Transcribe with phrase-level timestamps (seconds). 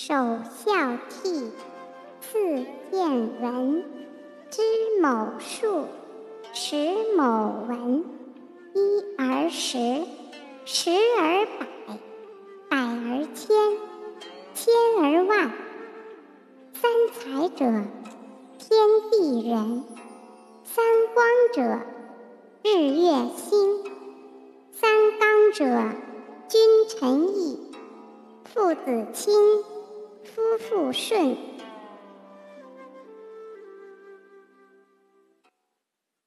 [0.00, 0.72] 首孝
[1.24, 1.50] 悌，
[2.20, 3.84] 次见闻，
[4.48, 4.62] 知
[5.02, 5.86] 某数，
[6.52, 6.76] 识
[7.16, 8.04] 某文。
[8.74, 9.76] 一而十，
[10.64, 11.66] 十而百，
[12.68, 13.56] 百而千，
[14.54, 14.72] 千
[15.02, 15.50] 而万。
[16.74, 17.64] 三才者，
[18.56, 18.78] 天
[19.10, 19.82] 地人；
[20.62, 21.80] 三光者，
[22.62, 23.82] 日月星；
[24.70, 25.64] 三纲者，
[26.46, 27.58] 君臣义；
[28.44, 29.34] 父子亲。
[30.92, 31.57] 顺。